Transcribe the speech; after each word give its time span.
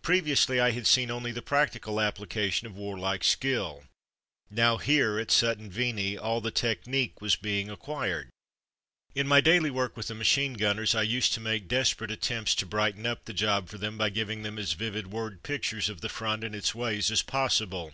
Pre 0.00 0.22
viously 0.22 0.58
I 0.62 0.70
had 0.70 0.86
seen 0.86 1.10
only 1.10 1.30
the 1.30 1.42
practical 1.42 1.96
appli 1.96 2.26
cation 2.26 2.66
of 2.66 2.74
warlike 2.74 3.22
skill. 3.22 3.84
Now 4.48 4.78
here, 4.78 5.18
at 5.18 5.30
Sutton 5.30 5.70
Veney, 5.70 6.16
all 6.18 6.40
the 6.40 6.50
technique 6.50 7.20
was 7.20 7.36
being 7.36 7.68
acquired. 7.68 8.30
In 9.14 9.28
my 9.28 9.42
daily 9.42 9.68
work 9.70 9.94
with 9.94 10.06
the 10.08 10.14
machine 10.14 10.54
gun 10.54 10.78
ners 10.78 10.94
I 10.98 11.02
used 11.02 11.34
to 11.34 11.40
make 11.40 11.68
desperate 11.68 12.10
attempts 12.10 12.54
to 12.54 12.64
brighten 12.64 13.04
up 13.04 13.26
the 13.26 13.34
job 13.34 13.68
for 13.68 13.76
them 13.76 13.98
by 13.98 14.08
giving 14.08 14.40
them 14.42 14.56
as 14.56 14.72
vivid 14.72 15.08
word 15.08 15.42
pictures 15.42 15.90
of 15.90 16.00
the 16.00 16.08
front 16.08 16.44
and 16.44 16.54
its 16.54 16.74
ways 16.74 17.10
as 17.10 17.20
possible. 17.20 17.92